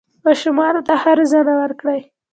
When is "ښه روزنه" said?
1.01-1.53